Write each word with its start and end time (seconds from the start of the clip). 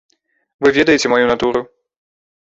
Вы 0.65 0.71
ведаеце 0.77 1.07
маю 1.13 1.25
натуру. 1.33 1.61